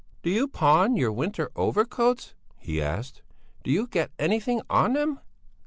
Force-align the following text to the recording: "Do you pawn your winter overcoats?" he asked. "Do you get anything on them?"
"Do 0.23 0.31
you 0.31 0.47
pawn 0.47 0.95
your 0.97 1.11
winter 1.11 1.51
overcoats?" 1.55 2.33
he 2.57 2.81
asked. 2.81 3.21
"Do 3.63 3.69
you 3.69 3.85
get 3.85 4.09
anything 4.17 4.63
on 4.67 4.93
them?" 4.93 5.19